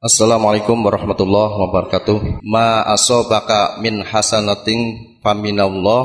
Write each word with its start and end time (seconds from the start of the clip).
Assalamualaikum 0.00 0.80
warahmatullahi 0.80 1.60
wabarakatuh. 1.60 2.40
Ma 2.48 2.80
asobaka 2.88 3.76
min 3.84 4.00
hasanatin 4.00 4.96
faminallah 5.20 6.02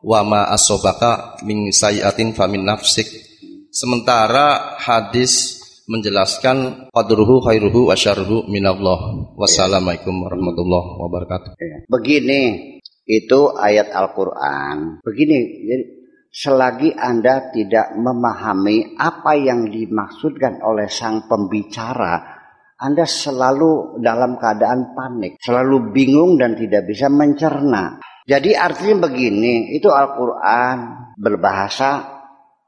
wa 0.00 0.20
ma 0.24 0.48
asobaka 0.48 1.36
min 1.44 1.68
sayiatin 1.68 2.32
famin 2.32 2.64
nafsik. 2.64 3.04
Sementara 3.68 4.80
hadis 4.80 5.60
menjelaskan 5.84 6.88
qadruhu 6.88 7.44
khairuhu 7.44 7.92
wa 7.92 7.96
syarruhu 7.96 8.48
minallah. 8.48 9.28
Wassalamualaikum 9.36 10.16
warahmatullahi 10.16 10.88
wabarakatuh. 10.96 11.50
Begini, 11.92 12.80
itu 13.04 13.40
ayat 13.52 13.92
Al-Qur'an. 13.92 15.04
Begini, 15.04 15.60
jadi 15.60 15.84
selagi 16.32 16.88
Anda 16.96 17.52
tidak 17.52 18.00
memahami 18.00 18.96
apa 18.96 19.36
yang 19.36 19.68
dimaksudkan 19.68 20.64
oleh 20.64 20.88
sang 20.88 21.28
pembicara, 21.28 22.35
Anda 22.76 23.08
selalu 23.08 24.04
dalam 24.04 24.36
keadaan 24.36 24.92
panik, 24.92 25.40
selalu 25.40 25.96
bingung 25.96 26.36
dan 26.36 26.52
tidak 26.52 26.84
bisa 26.84 27.08
mencerna. 27.08 27.96
Jadi 28.28 28.52
artinya 28.52 29.08
begini, 29.08 29.72
itu 29.72 29.88
Al-Quran 29.88 30.76
berbahasa 31.16 32.16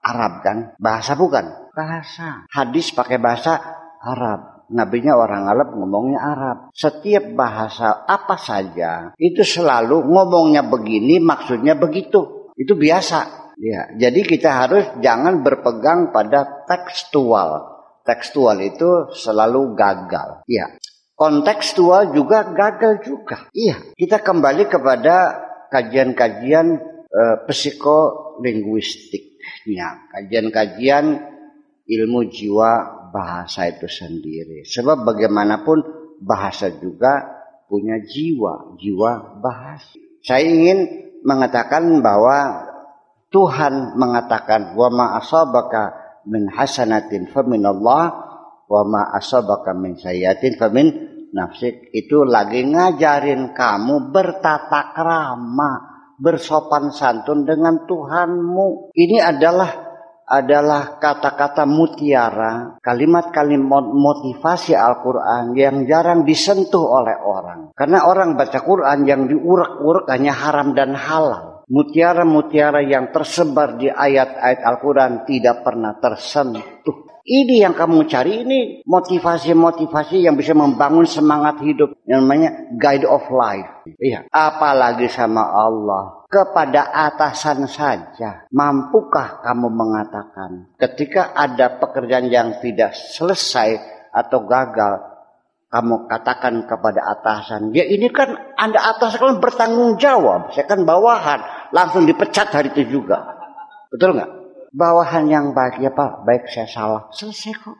Arab 0.01 0.41
kan? 0.41 0.59
Bahasa 0.81 1.12
bukan? 1.12 1.45
Bahasa. 1.77 2.48
Hadis 2.48 2.95
pakai 2.97 3.21
bahasa 3.21 3.61
Arab. 4.01 4.65
Nabinya 4.69 5.17
orang 5.17 5.48
Arab 5.48 5.77
ngomongnya 5.77 6.20
Arab. 6.20 6.59
Setiap 6.73 7.33
bahasa 7.33 8.05
apa 8.05 8.37
saja 8.37 9.17
itu 9.17 9.41
selalu 9.41 10.05
ngomongnya 10.05 10.65
begini 10.65 11.20
maksudnya 11.20 11.77
begitu. 11.77 12.53
Itu 12.56 12.77
biasa. 12.77 13.53
Ya, 13.59 13.91
jadi 13.98 14.23
kita 14.23 14.51
harus 14.55 14.84
jangan 15.03 15.43
berpegang 15.43 16.15
pada 16.15 16.65
tekstual. 16.69 17.78
Tekstual 18.09 18.65
itu 18.65 19.12
selalu 19.12 19.77
gagal. 19.77 20.41
Ya. 20.48 20.80
Kontekstual 21.12 22.17
juga 22.17 22.48
gagal 22.57 23.05
juga. 23.05 23.53
Iya, 23.53 23.77
kita 23.98 24.23
kembali 24.25 24.64
kepada 24.70 25.34
kajian-kajian 25.69 26.81
e, 27.11 27.23
psikolinguistiknya, 27.45 30.09
kajian-kajian 30.14 31.19
ilmu 31.91 32.31
jiwa 32.31 32.70
bahasa 33.11 33.67
itu 33.67 33.91
sendiri. 33.91 34.62
Sebab 34.62 35.03
bagaimanapun 35.05 35.83
bahasa 36.23 36.70
juga 36.70 37.42
punya 37.67 37.98
jiwa, 37.98 38.79
jiwa 38.79 39.42
bahasa. 39.42 39.98
Saya 40.23 40.47
ingin 40.47 40.86
mengatakan 41.27 41.98
bahwa 41.98 42.62
Tuhan 43.29 43.98
mengatakan 43.98 44.79
wa 44.79 44.89
ma 44.89 45.20
asabaka 45.20 45.98
min 46.29 46.53
hasanatin 46.53 47.27
min 47.48 47.62
Allah 47.65 48.05
wa 48.69 48.83
ma 48.84 49.03
asabaka 49.17 49.73
min 49.73 49.97
sayyatin 49.97 50.61
min 50.70 50.89
nafsik. 51.33 51.89
Itu 51.93 52.29
lagi 52.29 52.65
ngajarin 52.69 53.57
kamu 53.57 54.12
bertata 54.12 54.93
krama 54.93 55.73
bersopan 56.20 56.93
santun 56.93 57.48
dengan 57.48 57.89
Tuhanmu. 57.89 58.93
Ini 58.93 59.19
adalah 59.25 59.89
adalah 60.29 61.01
kata-kata 61.01 61.65
mutiara, 61.65 62.77
kalimat-kalimat 62.85 63.97
motivasi 63.97 64.77
Al-Quran 64.77 65.57
yang 65.57 65.89
jarang 65.89 66.29
disentuh 66.29 66.85
oleh 66.85 67.17
orang. 67.17 67.73
Karena 67.73 68.05
orang 68.05 68.37
baca 68.37 68.61
Quran 68.61 69.09
yang 69.09 69.25
diurak-urak 69.25 70.05
hanya 70.13 70.37
haram 70.37 70.77
dan 70.77 70.92
halal 70.92 71.48
mutiara-mutiara 71.69 72.83
yang 72.83 73.12
tersebar 73.12 73.77
di 73.77 73.92
ayat-ayat 73.92 74.61
Al-Quran 74.64 75.28
tidak 75.28 75.62
pernah 75.62 75.97
tersentuh. 76.00 77.08
Ini 77.28 77.61
yang 77.61 77.77
kamu 77.77 78.08
cari, 78.08 78.41
ini 78.41 78.61
motivasi-motivasi 78.88 80.24
yang 80.24 80.33
bisa 80.33 80.56
membangun 80.56 81.05
semangat 81.05 81.61
hidup. 81.61 81.92
Yang 82.08 82.20
namanya 82.24 82.50
guide 82.72 83.05
of 83.05 83.20
life. 83.28 83.84
Iya. 84.00 84.24
Apalagi 84.33 85.12
sama 85.12 85.44
Allah. 85.44 86.24
Kepada 86.33 86.89
atasan 86.89 87.69
saja. 87.69 88.48
Mampukah 88.48 89.45
kamu 89.45 89.68
mengatakan 89.68 90.73
ketika 90.80 91.36
ada 91.36 91.77
pekerjaan 91.77 92.33
yang 92.33 92.64
tidak 92.64 92.96
selesai 92.96 93.77
atau 94.08 94.48
gagal, 94.48 95.18
kamu 95.68 96.08
katakan 96.08 96.64
kepada 96.64 97.05
atasan, 97.12 97.77
ya 97.77 97.84
ini 97.84 98.08
kan 98.08 98.57
anda 98.57 98.80
atas 98.80 99.20
kan 99.20 99.36
bertanggung 99.36 100.01
jawab, 100.01 100.48
saya 100.57 100.64
kan 100.64 100.89
bawahan, 100.89 101.45
langsung 101.74 102.05
dipecat 102.08 102.48
hari 102.52 102.73
itu 102.74 103.01
juga, 103.01 103.24
betul 103.92 104.17
nggak? 104.17 104.30
Bawahan 104.68 105.24
yang 105.29 105.56
baik 105.56 105.80
ya 105.80 105.92
pak, 105.92 106.29
baik 106.29 106.48
saya 106.52 106.68
salah, 106.68 107.02
selesai 107.12 107.56
kok. 107.56 107.77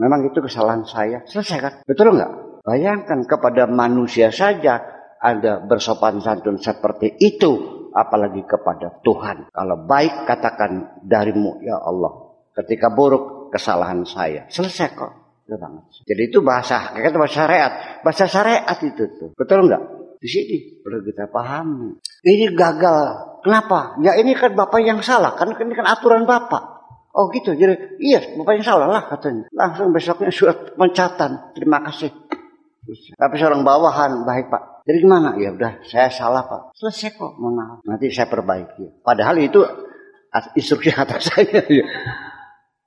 Memang 0.00 0.24
itu 0.28 0.40
kesalahan 0.40 0.84
saya, 0.88 1.20
selesai 1.28 1.58
kan? 1.60 1.72
Betul 1.84 2.16
nggak? 2.16 2.64
Bayangkan 2.64 3.26
kepada 3.26 3.68
manusia 3.68 4.30
saja 4.32 4.80
anda 5.22 5.62
bersopan 5.62 6.18
santun 6.18 6.58
seperti 6.58 7.14
itu, 7.20 7.52
apalagi 7.92 8.42
kepada 8.42 8.98
Tuhan. 9.04 9.52
Kalau 9.52 9.76
baik 9.86 10.26
katakan 10.26 11.02
darimu 11.04 11.62
ya 11.62 11.78
Allah, 11.78 12.34
ketika 12.58 12.90
buruk 12.90 13.52
kesalahan 13.52 14.02
saya, 14.08 14.48
selesai 14.48 14.96
kok. 14.96 15.12
banget. 15.52 15.84
Jadi 16.08 16.22
itu 16.32 16.40
bahasa, 16.40 16.96
kayak 16.96 17.12
bahasa 17.12 17.44
syariat. 17.44 17.72
Bahasa 18.00 18.24
syariat 18.24 18.78
itu 18.80 19.04
tuh. 19.20 19.30
Betul 19.36 19.68
nggak? 19.68 19.82
Di 20.22 20.28
sini 20.30 20.56
perlu 20.78 21.02
kita 21.02 21.26
pahami. 21.26 21.98
Ini 22.22 22.54
gagal. 22.54 22.98
Kenapa? 23.42 23.98
Ya 24.06 24.14
ini 24.14 24.38
kan 24.38 24.54
bapak 24.54 24.78
yang 24.86 25.02
salah. 25.02 25.34
Kan 25.34 25.50
ini 25.58 25.74
kan 25.74 25.82
aturan 25.90 26.22
bapak. 26.22 26.62
Oh 27.10 27.26
gitu. 27.34 27.58
Jadi 27.58 27.98
iya 27.98 28.22
bapak 28.38 28.62
yang 28.62 28.66
salah 28.66 28.86
lah 28.86 29.10
katanya. 29.10 29.50
Langsung 29.50 29.90
besoknya 29.90 30.30
surat 30.30 30.78
pencatan. 30.78 31.50
Terima 31.58 31.82
kasih. 31.82 32.14
Tapi 33.18 33.34
seorang 33.34 33.66
bawahan 33.66 34.22
baik 34.22 34.46
pak. 34.46 34.86
Jadi 34.86 34.98
gimana? 35.02 35.34
Ya 35.42 35.50
udah 35.50 35.82
saya 35.90 36.06
salah 36.06 36.46
pak. 36.46 36.70
Selesai 36.78 37.18
kok. 37.18 37.42
Maaf. 37.42 37.82
Nanti 37.82 38.06
saya 38.14 38.30
perbaiki. 38.30 39.02
Padahal 39.02 39.42
itu 39.42 39.58
instruksi 40.54 40.94
atas 41.02 41.34
saya. 41.34 41.66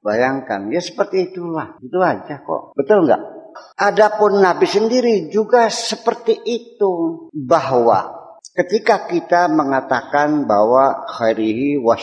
Bayangkan, 0.06 0.69
ya 0.69 0.78
seperti 0.79 1.34
itulah. 1.34 1.81
Itu 1.81 1.97
aja 1.97 2.40
kok. 2.40 2.78
Betul 2.78 3.09
nggak? 3.09 3.34
Adapun 3.76 4.40
Nabi 4.40 4.68
sendiri 4.68 5.30
juga 5.32 5.68
seperti 5.72 6.36
itu. 6.46 7.28
Bahwa 7.32 8.14
ketika 8.56 9.08
kita 9.08 9.52
mengatakan 9.52 10.48
bahwa 10.48 11.08
khairihi 11.12 11.80
wa 11.80 11.96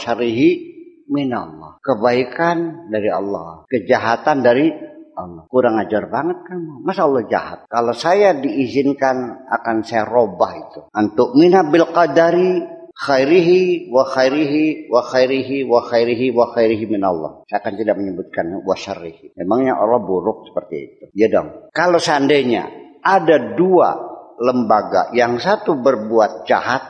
minallah. 1.13 1.77
Kebaikan 1.85 2.89
dari 2.89 3.11
Allah. 3.13 3.69
Kejahatan 3.69 4.41
dari 4.41 4.73
Allah. 5.13 5.45
Kurang 5.47 5.77
ajar 5.77 6.09
banget 6.09 6.41
kan. 6.47 6.59
Masa 6.83 7.05
Allah 7.05 7.25
jahat? 7.29 7.59
Kalau 7.69 7.93
saya 7.93 8.33
diizinkan 8.33 9.45
akan 9.45 9.77
saya 9.85 10.09
robah 10.09 10.53
itu. 10.57 10.81
Untuk 10.89 11.37
mina 11.37 11.67
bil 11.69 11.85
qadari 11.93 12.65
khairihi 13.03 13.91
wa 13.91 14.07
khairihi 14.07 14.87
wa 14.87 15.03
khairihi 15.03 15.67
wa 15.67 15.81
khairihi 15.83 16.27
wa 16.31 16.47
khairihi 16.55 16.85
min 16.87 17.03
Allah. 17.03 17.43
Saya 17.51 17.59
akan 17.59 17.75
tidak 17.75 17.99
menyebutkan 17.99 18.63
wa 18.63 18.77
syarrihi. 18.79 19.35
Memangnya 19.43 19.75
Allah 19.75 19.99
buruk 19.99 20.47
seperti 20.47 20.77
itu. 20.79 21.05
Ya 21.19 21.27
dong. 21.27 21.75
Kalau 21.75 21.99
seandainya 21.99 22.71
ada 23.03 23.59
dua 23.59 23.99
lembaga 24.39 25.11
yang 25.11 25.43
satu 25.43 25.83
berbuat 25.83 26.47
jahat, 26.47 26.83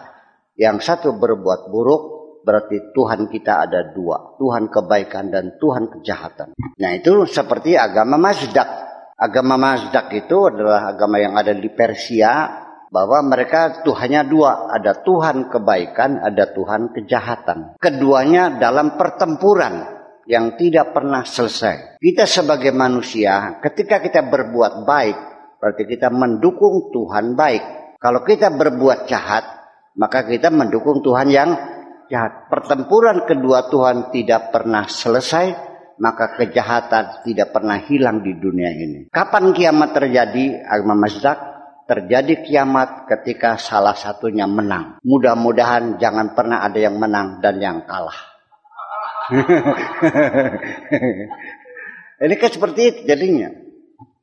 yang 0.60 0.84
satu 0.84 1.16
berbuat 1.16 1.72
buruk, 1.72 2.02
berarti 2.44 2.92
Tuhan 2.92 3.32
kita 3.32 3.64
ada 3.64 3.96
dua. 3.96 4.36
Tuhan 4.36 4.68
kebaikan 4.68 5.32
dan 5.32 5.56
Tuhan 5.56 5.88
kejahatan. 5.88 6.52
Nah 6.76 6.90
itu 6.92 7.24
seperti 7.24 7.80
agama 7.80 8.20
Mazdak. 8.20 8.68
Agama 9.16 9.56
Mazdak 9.56 10.12
itu 10.12 10.50
adalah 10.50 10.92
agama 10.92 11.16
yang 11.16 11.32
ada 11.38 11.56
di 11.56 11.70
Persia, 11.72 12.61
bahwa 12.92 13.24
mereka 13.24 13.80
Tuhannya 13.80 14.28
dua, 14.28 14.68
ada 14.68 15.00
Tuhan 15.00 15.48
kebaikan, 15.48 16.20
ada 16.20 16.52
Tuhan 16.52 16.92
kejahatan. 16.92 17.80
Keduanya 17.80 18.60
dalam 18.60 19.00
pertempuran 19.00 19.88
yang 20.28 20.60
tidak 20.60 20.92
pernah 20.92 21.24
selesai. 21.24 21.96
Kita 21.96 22.28
sebagai 22.28 22.70
manusia, 22.70 23.58
ketika 23.64 23.98
kita 24.04 24.28
berbuat 24.28 24.84
baik, 24.84 25.16
berarti 25.56 25.88
kita 25.88 26.12
mendukung 26.12 26.92
Tuhan 26.92 27.32
baik. 27.32 27.96
Kalau 27.96 28.20
kita 28.28 28.52
berbuat 28.52 29.08
jahat, 29.08 29.44
maka 29.96 30.28
kita 30.28 30.52
mendukung 30.52 31.00
Tuhan 31.00 31.32
yang 31.32 31.50
jahat. 32.12 32.52
Pertempuran 32.52 33.24
kedua 33.24 33.72
Tuhan 33.72 34.12
tidak 34.12 34.52
pernah 34.52 34.84
selesai, 34.84 35.46
maka 35.96 36.36
kejahatan 36.36 37.24
tidak 37.24 37.56
pernah 37.56 37.80
hilang 37.80 38.20
di 38.20 38.36
dunia 38.36 38.68
ini. 38.68 39.08
Kapan 39.08 39.56
kiamat 39.56 39.96
terjadi? 39.96 40.60
Agama 40.66 41.06
Mazdak 41.06 41.51
terjadi 41.86 42.42
kiamat 42.46 43.06
ketika 43.10 43.58
salah 43.58 43.94
satunya 43.94 44.46
menang. 44.46 44.98
Mudah-mudahan 45.02 45.98
jangan 45.98 46.34
pernah 46.36 46.62
ada 46.62 46.78
yang 46.78 46.96
menang 46.98 47.42
dan 47.42 47.58
yang 47.58 47.84
kalah. 47.86 48.18
Ini 52.22 52.34
kan 52.38 52.50
seperti 52.54 52.80
itu 52.86 53.00
jadinya. 53.02 53.50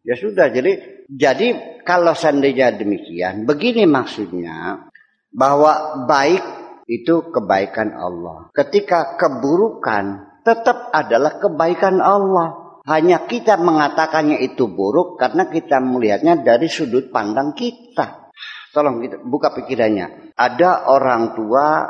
Ya 0.07 0.15
sudah, 0.15 0.47
jadi 0.47 1.03
jadi 1.11 1.47
kalau 1.83 2.15
seandainya 2.15 2.71
demikian, 2.71 3.43
begini 3.43 3.83
maksudnya 3.83 4.87
bahwa 5.35 6.07
baik 6.07 6.41
itu 6.87 7.29
kebaikan 7.29 7.91
Allah. 7.93 8.49
Ketika 8.55 9.19
keburukan 9.19 10.29
tetap 10.47 10.89
adalah 10.95 11.37
kebaikan 11.37 11.99
Allah. 12.01 12.68
Hanya 12.89 13.29
kita 13.29 13.61
mengatakannya 13.61 14.41
itu 14.41 14.65
buruk 14.65 15.21
karena 15.21 15.45
kita 15.45 15.77
melihatnya 15.77 16.41
dari 16.41 16.65
sudut 16.65 17.13
pandang 17.13 17.53
kita. 17.53 18.33
Tolong 18.73 18.97
kita 19.05 19.21
buka 19.21 19.53
pikirannya. 19.53 20.33
Ada 20.33 20.89
orang 20.89 21.37
tua 21.37 21.85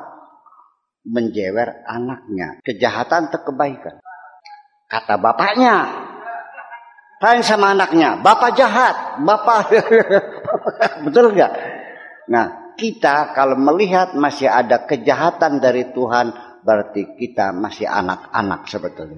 menjewer 1.08 1.88
anaknya. 1.88 2.60
Kejahatan 2.68 3.32
atau 3.32 3.42
kebaikan? 3.48 4.04
Kata 4.92 5.16
bapaknya. 5.16 5.76
Tanya 7.24 7.44
sama 7.48 7.72
anaknya. 7.72 8.20
Bapak 8.20 8.60
jahat. 8.60 9.24
Bapak. 9.24 9.72
Betul 11.08 11.32
nggak? 11.32 11.54
Nah 12.28 12.76
kita 12.76 13.32
kalau 13.32 13.56
melihat 13.56 14.20
masih 14.20 14.52
ada 14.52 14.84
kejahatan 14.84 15.64
dari 15.64 15.96
Tuhan. 15.96 16.36
Berarti 16.60 17.16
kita 17.16 17.56
masih 17.56 17.88
anak-anak 17.88 18.68
sebetulnya. 18.68 19.16